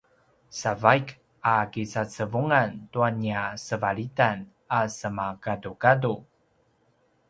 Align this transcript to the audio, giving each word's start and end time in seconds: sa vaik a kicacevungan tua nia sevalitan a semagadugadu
sa 0.59 0.71
vaik 0.83 1.07
a 1.53 1.55
kicacevungan 1.73 2.69
tua 2.91 3.09
nia 3.21 3.43
sevalitan 3.65 4.37
a 4.77 4.79
semagadugadu 4.97 6.15